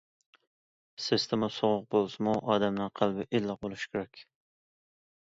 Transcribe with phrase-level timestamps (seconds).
[1.07, 4.23] سىستېما سوغۇق بولسىمۇ، ئادەمنىڭ قەلبى ئىللىق بولۇشى كېرەك.